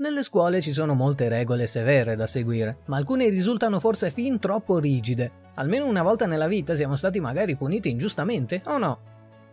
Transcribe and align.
Nelle 0.00 0.22
scuole 0.22 0.60
ci 0.60 0.70
sono 0.70 0.94
molte 0.94 1.28
regole 1.28 1.66
severe 1.66 2.14
da 2.14 2.28
seguire, 2.28 2.78
ma 2.86 2.96
alcune 2.96 3.28
risultano 3.30 3.80
forse 3.80 4.12
fin 4.12 4.38
troppo 4.38 4.78
rigide. 4.78 5.32
Almeno 5.56 5.86
una 5.86 6.04
volta 6.04 6.24
nella 6.24 6.46
vita 6.46 6.76
siamo 6.76 6.94
stati 6.94 7.18
magari 7.18 7.56
puniti 7.56 7.90
ingiustamente, 7.90 8.62
o 8.66 8.78
no? 8.78 9.00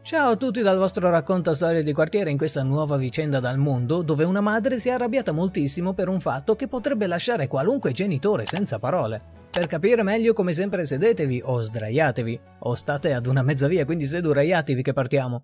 Ciao 0.03 0.29
a 0.29 0.35
tutti 0.35 0.61
dal 0.61 0.77
vostro 0.77 1.09
racconto 1.09 1.55
storie 1.55 1.81
di 1.81 1.93
quartiere 1.93 2.29
in 2.29 2.37
questa 2.37 2.61
nuova 2.61 2.95
vicenda 2.95 3.39
dal 3.39 3.57
mondo, 3.57 4.03
dove 4.03 4.23
una 4.23 4.39
madre 4.39 4.77
si 4.77 4.89
è 4.89 4.91
arrabbiata 4.91 5.31
moltissimo 5.31 5.95
per 5.95 6.09
un 6.09 6.19
fatto 6.19 6.55
che 6.55 6.67
potrebbe 6.67 7.07
lasciare 7.07 7.47
qualunque 7.47 7.91
genitore 7.91 8.45
senza 8.45 8.77
parole. 8.77 9.19
Per 9.49 9.65
capire 9.65 10.03
meglio, 10.03 10.33
come 10.33 10.53
sempre, 10.53 10.85
sedetevi 10.85 11.41
o 11.43 11.59
sdraiatevi, 11.59 12.39
o 12.59 12.75
state 12.75 13.15
ad 13.15 13.25
una 13.25 13.41
mezza 13.41 13.65
via, 13.65 13.83
quindi 13.83 14.05
seduraiatevi 14.05 14.83
che 14.83 14.93
partiamo. 14.93 15.41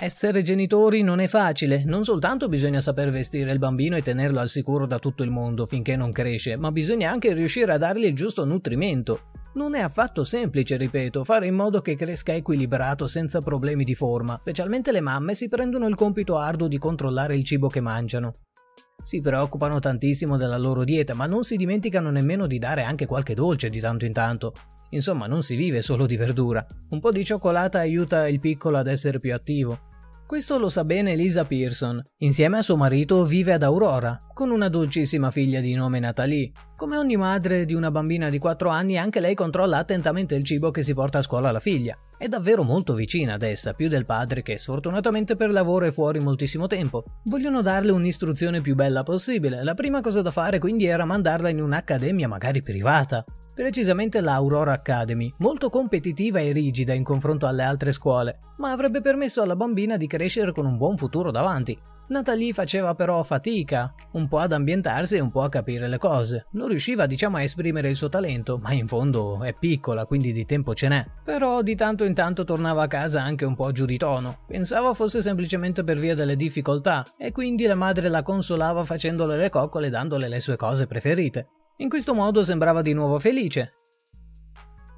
Essere 0.00 0.42
genitori 0.42 1.02
non 1.02 1.18
è 1.18 1.26
facile, 1.26 1.82
non 1.84 2.04
soltanto 2.04 2.46
bisogna 2.46 2.78
saper 2.78 3.10
vestire 3.10 3.50
il 3.50 3.58
bambino 3.58 3.96
e 3.96 4.02
tenerlo 4.02 4.38
al 4.38 4.48
sicuro 4.48 4.86
da 4.86 5.00
tutto 5.00 5.24
il 5.24 5.30
mondo 5.30 5.66
finché 5.66 5.96
non 5.96 6.12
cresce, 6.12 6.56
ma 6.56 6.70
bisogna 6.70 7.10
anche 7.10 7.32
riuscire 7.32 7.72
a 7.72 7.78
dargli 7.78 8.04
il 8.04 8.14
giusto 8.14 8.44
nutrimento. 8.44 9.32
Non 9.54 9.74
è 9.74 9.80
affatto 9.80 10.22
semplice, 10.22 10.76
ripeto, 10.76 11.24
fare 11.24 11.48
in 11.48 11.56
modo 11.56 11.80
che 11.80 11.96
cresca 11.96 12.32
equilibrato 12.32 13.08
senza 13.08 13.40
problemi 13.40 13.82
di 13.82 13.96
forma, 13.96 14.38
specialmente 14.40 14.92
le 14.92 15.00
mamme 15.00 15.34
si 15.34 15.48
prendono 15.48 15.88
il 15.88 15.96
compito 15.96 16.38
arduo 16.38 16.68
di 16.68 16.78
controllare 16.78 17.34
il 17.34 17.42
cibo 17.42 17.66
che 17.66 17.80
mangiano. 17.80 18.34
Si 19.02 19.20
preoccupano 19.20 19.80
tantissimo 19.80 20.36
della 20.36 20.58
loro 20.58 20.84
dieta, 20.84 21.14
ma 21.14 21.26
non 21.26 21.42
si 21.42 21.56
dimenticano 21.56 22.10
nemmeno 22.10 22.46
di 22.46 22.58
dare 22.58 22.84
anche 22.84 23.06
qualche 23.06 23.34
dolce 23.34 23.68
di 23.68 23.80
tanto 23.80 24.04
in 24.04 24.12
tanto. 24.12 24.52
Insomma, 24.90 25.26
non 25.26 25.42
si 25.42 25.56
vive 25.56 25.82
solo 25.82 26.06
di 26.06 26.16
verdura. 26.16 26.64
Un 26.90 27.00
po' 27.00 27.10
di 27.10 27.24
cioccolata 27.24 27.80
aiuta 27.80 28.28
il 28.28 28.38
piccolo 28.38 28.78
ad 28.78 28.86
essere 28.86 29.18
più 29.18 29.34
attivo. 29.34 29.86
Questo 30.28 30.58
lo 30.58 30.68
sa 30.68 30.84
bene 30.84 31.16
Lisa 31.16 31.46
Pearson. 31.46 32.02
Insieme 32.18 32.58
a 32.58 32.60
suo 32.60 32.76
marito 32.76 33.24
vive 33.24 33.54
ad 33.54 33.62
Aurora, 33.62 34.18
con 34.34 34.50
una 34.50 34.68
dolcissima 34.68 35.30
figlia 35.30 35.60
di 35.60 35.72
nome 35.72 36.00
Natalie. 36.00 36.52
Come 36.76 36.98
ogni 36.98 37.16
madre 37.16 37.64
di 37.64 37.72
una 37.72 37.90
bambina 37.90 38.28
di 38.28 38.38
4 38.38 38.68
anni, 38.68 38.98
anche 38.98 39.20
lei 39.20 39.34
controlla 39.34 39.78
attentamente 39.78 40.34
il 40.34 40.44
cibo 40.44 40.70
che 40.70 40.82
si 40.82 40.92
porta 40.92 41.16
a 41.16 41.22
scuola 41.22 41.48
alla 41.48 41.60
figlia. 41.60 41.96
È 42.18 42.28
davvero 42.28 42.62
molto 42.62 42.92
vicina 42.92 43.32
ad 43.32 43.42
essa, 43.42 43.72
più 43.72 43.88
del 43.88 44.04
padre 44.04 44.42
che 44.42 44.58
sfortunatamente 44.58 45.34
per 45.34 45.50
lavoro 45.50 45.86
è 45.86 45.92
fuori 45.92 46.20
moltissimo 46.20 46.66
tempo. 46.66 47.04
Vogliono 47.24 47.62
darle 47.62 47.92
un'istruzione 47.92 48.60
più 48.60 48.74
bella 48.74 49.04
possibile. 49.04 49.64
La 49.64 49.72
prima 49.72 50.02
cosa 50.02 50.20
da 50.20 50.30
fare 50.30 50.58
quindi 50.58 50.84
era 50.84 51.06
mandarla 51.06 51.48
in 51.48 51.62
un'accademia 51.62 52.28
magari 52.28 52.60
privata 52.60 53.24
precisamente 53.58 54.20
l'Aurora 54.20 54.70
Academy, 54.70 55.34
molto 55.38 55.68
competitiva 55.68 56.38
e 56.38 56.52
rigida 56.52 56.92
in 56.92 57.02
confronto 57.02 57.44
alle 57.44 57.64
altre 57.64 57.90
scuole, 57.90 58.38
ma 58.58 58.70
avrebbe 58.70 59.00
permesso 59.00 59.42
alla 59.42 59.56
bambina 59.56 59.96
di 59.96 60.06
crescere 60.06 60.52
con 60.52 60.64
un 60.64 60.76
buon 60.76 60.96
futuro 60.96 61.32
davanti. 61.32 61.76
Natalie 62.06 62.52
faceva 62.52 62.94
però 62.94 63.20
fatica, 63.24 63.92
un 64.12 64.28
po' 64.28 64.38
ad 64.38 64.52
ambientarsi 64.52 65.16
e 65.16 65.20
un 65.20 65.32
po' 65.32 65.42
a 65.42 65.48
capire 65.48 65.88
le 65.88 65.98
cose. 65.98 66.46
Non 66.52 66.68
riusciva 66.68 67.06
diciamo 67.06 67.38
a 67.38 67.42
esprimere 67.42 67.90
il 67.90 67.96
suo 67.96 68.08
talento, 68.08 68.58
ma 68.58 68.72
in 68.72 68.86
fondo 68.86 69.42
è 69.42 69.52
piccola, 69.52 70.04
quindi 70.04 70.32
di 70.32 70.46
tempo 70.46 70.72
ce 70.72 70.86
n'è. 70.86 71.04
Però 71.24 71.60
di 71.60 71.74
tanto 71.74 72.04
in 72.04 72.14
tanto 72.14 72.44
tornava 72.44 72.84
a 72.84 72.86
casa 72.86 73.24
anche 73.24 73.44
un 73.44 73.56
po' 73.56 73.72
giù 73.72 73.86
di 73.86 73.98
tono. 73.98 74.38
Pensava 74.46 74.94
fosse 74.94 75.20
semplicemente 75.20 75.82
per 75.82 75.98
via 75.98 76.14
delle 76.14 76.36
difficoltà, 76.36 77.04
e 77.18 77.32
quindi 77.32 77.66
la 77.66 77.74
madre 77.74 78.08
la 78.08 78.22
consolava 78.22 78.84
facendole 78.84 79.36
le 79.36 79.50
coccole 79.50 79.88
e 79.88 79.90
dandole 79.90 80.28
le 80.28 80.38
sue 80.38 80.54
cose 80.54 80.86
preferite. 80.86 81.48
In 81.80 81.88
questo 81.88 82.12
modo 82.12 82.42
sembrava 82.42 82.82
di 82.82 82.92
nuovo 82.92 83.20
felice. 83.20 83.72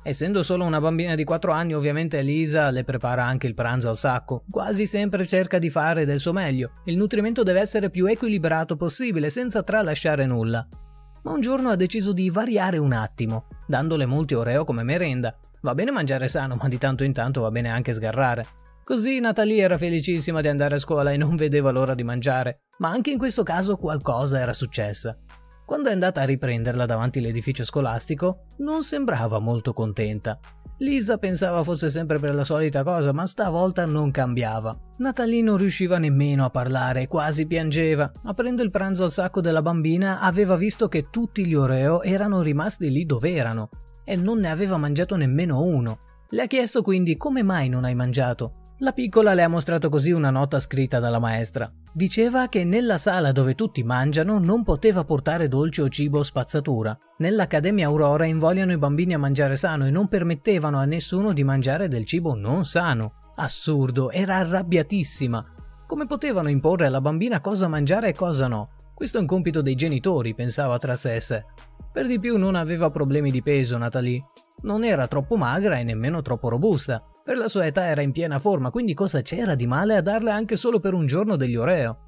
Essendo 0.02 0.42
solo 0.42 0.64
una 0.64 0.80
bambina 0.80 1.14
di 1.14 1.24
4 1.24 1.52
anni, 1.52 1.74
ovviamente 1.74 2.20
Elisa 2.20 2.70
le 2.70 2.84
prepara 2.84 3.22
anche 3.22 3.46
il 3.46 3.52
pranzo 3.52 3.90
al 3.90 3.98
sacco. 3.98 4.44
Quasi 4.50 4.86
sempre 4.86 5.26
cerca 5.26 5.58
di 5.58 5.68
fare 5.68 6.06
del 6.06 6.20
suo 6.20 6.32
meglio. 6.32 6.72
Il 6.84 6.96
nutrimento 6.96 7.42
deve 7.42 7.60
essere 7.60 7.90
più 7.90 8.06
equilibrato 8.06 8.76
possibile, 8.76 9.28
senza 9.28 9.62
tralasciare 9.62 10.24
nulla. 10.24 10.66
Ma 11.24 11.32
un 11.32 11.42
giorno 11.42 11.68
ha 11.68 11.76
deciso 11.76 12.14
di 12.14 12.30
variare 12.30 12.78
un 12.78 12.94
attimo, 12.94 13.48
dandole 13.66 14.06
molti 14.06 14.32
oreo 14.32 14.64
come 14.64 14.82
merenda. 14.82 15.38
Va 15.60 15.74
bene 15.74 15.90
mangiare 15.90 16.28
sano, 16.28 16.56
ma 16.56 16.66
di 16.66 16.78
tanto 16.78 17.04
in 17.04 17.12
tanto 17.12 17.42
va 17.42 17.50
bene 17.50 17.68
anche 17.68 17.92
sgarrare. 17.92 18.46
Così 18.82 19.20
Natalie 19.20 19.62
era 19.62 19.76
felicissima 19.76 20.40
di 20.40 20.48
andare 20.48 20.76
a 20.76 20.78
scuola 20.78 21.12
e 21.12 21.18
non 21.18 21.36
vedeva 21.36 21.70
l'ora 21.72 21.94
di 21.94 22.04
mangiare. 22.04 22.62
Ma 22.78 22.88
anche 22.88 23.10
in 23.10 23.18
questo 23.18 23.42
caso 23.42 23.76
qualcosa 23.76 24.40
era 24.40 24.54
successa. 24.54 25.14
Quando 25.70 25.88
è 25.88 25.92
andata 25.92 26.22
a 26.22 26.24
riprenderla 26.24 26.84
davanti 26.84 27.20
all'edificio 27.20 27.62
scolastico, 27.62 28.46
non 28.56 28.82
sembrava 28.82 29.38
molto 29.38 29.72
contenta. 29.72 30.36
Lisa 30.78 31.16
pensava 31.16 31.62
fosse 31.62 31.90
sempre 31.90 32.18
per 32.18 32.34
la 32.34 32.42
solita 32.42 32.82
cosa, 32.82 33.12
ma 33.12 33.24
stavolta 33.24 33.86
non 33.86 34.10
cambiava. 34.10 34.76
Natalie 34.96 35.42
non 35.42 35.56
riusciva 35.56 35.98
nemmeno 35.98 36.44
a 36.44 36.50
parlare, 36.50 37.06
quasi 37.06 37.46
piangeva. 37.46 38.10
Aprendo 38.24 38.64
il 38.64 38.72
pranzo 38.72 39.04
al 39.04 39.12
sacco 39.12 39.40
della 39.40 39.62
bambina, 39.62 40.18
aveva 40.18 40.56
visto 40.56 40.88
che 40.88 41.06
tutti 41.08 41.46
gli 41.46 41.54
Oreo 41.54 42.02
erano 42.02 42.42
rimasti 42.42 42.90
lì 42.90 43.04
dove 43.04 43.32
erano, 43.32 43.68
e 44.04 44.16
non 44.16 44.40
ne 44.40 44.50
aveva 44.50 44.76
mangiato 44.76 45.14
nemmeno 45.14 45.62
uno. 45.62 45.98
Le 46.30 46.42
ha 46.42 46.46
chiesto 46.46 46.82
quindi 46.82 47.16
come 47.16 47.44
mai 47.44 47.68
non 47.68 47.84
hai 47.84 47.94
mangiato. 47.94 48.59
La 48.82 48.92
piccola 48.92 49.34
le 49.34 49.42
ha 49.42 49.48
mostrato 49.48 49.90
così 49.90 50.10
una 50.10 50.30
nota 50.30 50.58
scritta 50.58 51.00
dalla 51.00 51.18
maestra. 51.18 51.70
Diceva 51.92 52.48
che 52.48 52.64
nella 52.64 52.96
sala 52.96 53.30
dove 53.30 53.54
tutti 53.54 53.82
mangiano 53.82 54.38
non 54.38 54.62
poteva 54.62 55.04
portare 55.04 55.48
dolce 55.48 55.82
o 55.82 55.88
cibo 55.90 56.20
o 56.20 56.22
spazzatura. 56.22 56.96
Nell'Accademia 57.18 57.88
Aurora 57.88 58.24
invogliano 58.24 58.72
i 58.72 58.78
bambini 58.78 59.12
a 59.12 59.18
mangiare 59.18 59.56
sano 59.56 59.84
e 59.84 59.90
non 59.90 60.08
permettevano 60.08 60.78
a 60.78 60.86
nessuno 60.86 61.34
di 61.34 61.44
mangiare 61.44 61.88
del 61.88 62.06
cibo 62.06 62.34
non 62.34 62.64
sano. 62.64 63.12
Assurdo, 63.34 64.10
era 64.10 64.36
arrabbiatissima. 64.36 65.44
Come 65.86 66.06
potevano 66.06 66.48
imporre 66.48 66.86
alla 66.86 67.02
bambina 67.02 67.42
cosa 67.42 67.68
mangiare 67.68 68.08
e 68.08 68.14
cosa 68.14 68.46
no? 68.46 68.70
Questo 68.94 69.18
è 69.18 69.20
un 69.20 69.26
compito 69.26 69.60
dei 69.60 69.74
genitori, 69.74 70.34
pensava 70.34 70.78
tra 70.78 70.96
sé 70.96 71.16
e 71.16 71.20
sé. 71.20 71.44
Per 71.92 72.06
di 72.06 72.18
più 72.18 72.38
non 72.38 72.54
aveva 72.54 72.90
problemi 72.90 73.30
di 73.30 73.42
peso 73.42 73.76
Natalie. 73.76 74.24
Non 74.62 74.84
era 74.84 75.06
troppo 75.06 75.36
magra 75.36 75.76
e 75.76 75.84
nemmeno 75.84 76.22
troppo 76.22 76.48
robusta. 76.48 77.04
Per 77.22 77.36
la 77.36 77.48
sua 77.48 77.66
età 77.66 77.86
era 77.86 78.00
in 78.00 78.12
piena 78.12 78.38
forma, 78.38 78.70
quindi 78.70 78.94
cosa 78.94 79.20
c'era 79.20 79.54
di 79.54 79.66
male 79.66 79.96
a 79.96 80.00
darle 80.00 80.30
anche 80.30 80.56
solo 80.56 80.80
per 80.80 80.94
un 80.94 81.06
giorno 81.06 81.36
degli 81.36 81.56
Oreo? 81.56 81.98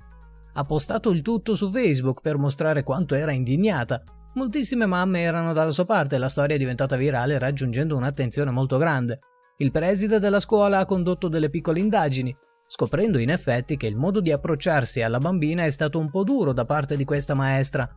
Ha 0.55 0.65
postato 0.65 1.11
il 1.11 1.23
tutto 1.23 1.55
su 1.55 1.71
Facebook 1.71 2.21
per 2.21 2.39
mostrare 2.39 2.83
quanto 2.83 3.15
era 3.15 3.33
indignata. 3.33 4.03
Moltissime 4.35 4.87
mamme 4.87 5.21
erano 5.21 5.53
dalla 5.53 5.71
sua 5.71 5.85
parte 5.85 6.17
e 6.17 6.19
la 6.19 6.29
storia 6.29 6.57
è 6.57 6.59
diventata 6.59 6.97
virale 6.97 7.39
raggiungendo 7.39 7.97
un'attenzione 7.97 8.51
molto 8.51 8.79
grande. 8.79 9.19
Il 9.59 9.71
preside 9.71 10.19
della 10.19 10.41
scuola 10.41 10.79
ha 10.79 10.87
condotto 10.87 11.29
delle 11.29 11.51
piccole 11.51 11.79
indagini, 11.79 12.35
scoprendo 12.67 13.19
in 13.19 13.31
effetti 13.31 13.77
che 13.77 13.87
il 13.87 13.97
modo 13.97 14.21
di 14.21 14.33
approcciarsi 14.33 15.03
alla 15.03 15.19
bambina 15.19 15.65
è 15.65 15.71
stato 15.71 15.99
un 15.99 16.11
po' 16.11 16.25
duro 16.25 16.55
da 16.55 16.65
parte 16.65 16.97
di 16.97 17.05
questa 17.05 17.35
maestra, 17.35 17.89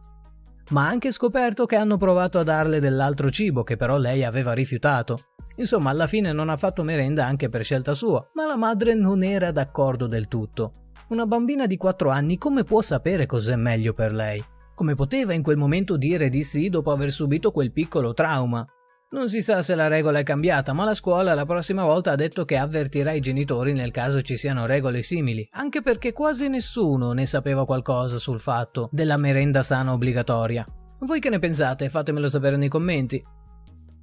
ma 0.72 0.86
ha 0.86 0.90
anche 0.90 1.12
scoperto 1.12 1.66
che 1.66 1.78
hanno 1.78 1.98
provato 1.98 2.40
a 2.40 2.44
darle 2.44 2.80
dell'altro 2.80 3.30
cibo 3.30 3.64
che 3.64 3.78
però 3.78 3.98
lei 3.98 4.24
aveva 4.24 4.52
rifiutato. 4.52 5.35
Insomma, 5.58 5.90
alla 5.90 6.08
fine 6.08 6.32
non 6.32 6.50
ha 6.50 6.58
fatto 6.58 6.84
merenda 6.84 7.26
anche 7.26 7.50
per 7.50 7.64
scelta 7.64 7.94
sua, 7.94 8.30
ma 8.34 8.46
la 8.46 8.58
madre 8.58 8.94
non 8.94 9.24
era 9.24 9.52
d'accordo 9.52 10.08
del 10.08 10.28
tutto. 10.28 10.92
Una 11.10 11.26
bambina 11.26 11.66
di 11.66 11.78
4 11.78 12.10
anni 12.10 12.38
come 12.38 12.64
può 12.64 12.82
sapere 12.82 13.26
cos'è 13.26 13.56
meglio 13.56 13.94
per 13.94 14.12
lei? 14.12 14.44
Come 14.74 14.96
poteva 14.96 15.34
in 15.34 15.44
quel 15.44 15.56
momento 15.56 15.98
dire 15.98 16.30
di 16.30 16.44
sì 16.44 16.68
dopo 16.70 16.92
aver 16.92 17.12
subito 17.12 17.52
quel 17.52 17.72
piccolo 17.72 18.14
trauma? 18.14 18.66
Non 19.12 19.30
si 19.30 19.42
sa 19.42 19.62
se 19.62 19.76
la 19.76 19.88
regola 19.88 20.20
è 20.20 20.24
cambiata, 20.24 20.74
ma 20.74 20.84
la 20.84 20.94
scuola 20.94 21.36
la 21.36 21.46
prossima 21.46 21.86
volta 21.86 22.12
ha 22.12 22.16
detto 22.16 22.44
che 22.44 22.58
avvertirà 22.58 23.14
i 23.14 23.22
genitori 23.22 23.72
nel 23.72 23.92
caso 23.92 24.22
ci 24.22 24.36
siano 24.36 24.66
regole 24.66 25.04
simili, 25.04 25.48
anche 25.52 25.82
perché 25.82 26.12
quasi 26.12 26.50
nessuno 26.50 27.14
ne 27.14 27.26
sapeva 27.26 27.66
qualcosa 27.66 28.18
sul 28.18 28.42
fatto 28.42 28.90
della 28.92 29.16
merenda 29.16 29.64
sana 29.64 29.94
obbligatoria. 29.94 30.66
Voi 31.00 31.20
che 31.20 31.30
ne 31.30 31.40
pensate? 31.40 31.88
Fatemelo 31.88 32.28
sapere 32.28 32.58
nei 32.58 32.68
commenti. 32.68 33.24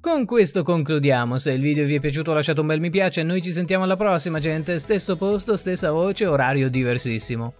Con 0.03 0.25
questo 0.25 0.63
concludiamo, 0.63 1.37
se 1.37 1.53
il 1.53 1.61
video 1.61 1.85
vi 1.85 1.95
è 1.95 2.01
piaciuto 2.01 2.33
lasciate 2.33 2.59
un 2.59 2.67
bel 2.67 2.81
mi 2.81 2.89
piace. 2.89 3.21
E 3.21 3.23
noi 3.23 3.41
ci 3.41 3.51
sentiamo 3.51 3.85
alla 3.85 3.95
prossima 3.95 4.37
gente, 4.37 4.77
stesso 4.77 5.15
posto, 5.15 5.55
stessa 5.55 5.91
voce, 5.91 6.25
orario 6.25 6.69
diversissimo. 6.69 7.53